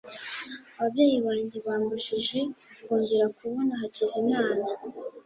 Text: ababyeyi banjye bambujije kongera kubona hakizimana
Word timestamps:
ababyeyi 0.77 1.17
banjye 1.25 1.57
bambujije 1.65 2.39
kongera 2.85 3.25
kubona 3.37 3.73
hakizimana 3.81 4.53